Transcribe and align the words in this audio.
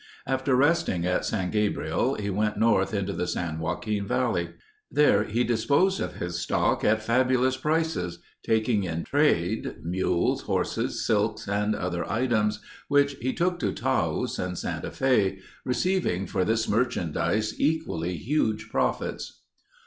After 0.25 0.55
resting 0.55 1.05
at 1.05 1.25
San 1.25 1.51
Gabriel 1.51 2.15
he 2.15 2.31
went 2.31 2.57
north 2.57 2.91
into 2.91 3.13
the 3.13 3.27
San 3.27 3.59
Joaquin 3.59 4.07
Valley. 4.07 4.49
There 4.89 5.25
he 5.25 5.43
disposed 5.43 6.01
of 6.01 6.15
his 6.15 6.39
stock 6.39 6.83
at 6.83 7.03
fabulous 7.03 7.55
prices, 7.55 8.17
taking 8.43 8.83
in 8.83 9.03
trade 9.03 9.75
mules, 9.83 10.41
horses, 10.41 11.05
silks, 11.05 11.47
and 11.47 11.75
other 11.75 12.11
items 12.11 12.61
which 12.87 13.13
he 13.21 13.31
took 13.31 13.59
to 13.59 13.73
Taos 13.73 14.39
and 14.39 14.57
Santa 14.57 14.89
Fe, 14.89 15.37
receiving 15.65 16.25
for 16.25 16.43
this 16.43 16.67
merchandise 16.67 17.53
equally 17.61 18.17
huge 18.17 18.69
profits. 18.71 19.43